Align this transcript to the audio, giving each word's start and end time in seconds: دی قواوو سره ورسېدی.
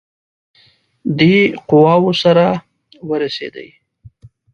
دی 1.17 1.35
قواوو 1.69 2.11
سره 2.23 2.47
ورسېدی. 3.09 3.67